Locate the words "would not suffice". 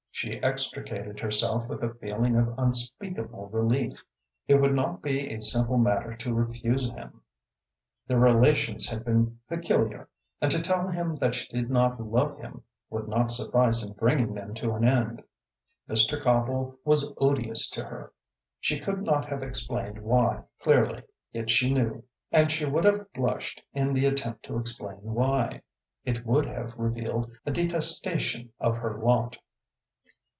12.91-13.83